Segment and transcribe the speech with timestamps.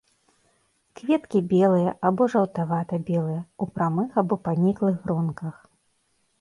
[0.99, 5.55] Кветкі белыя або жаўтавата-белыя, у прамых або паніклых гронках.